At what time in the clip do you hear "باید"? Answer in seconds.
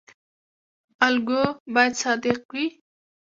1.73-1.93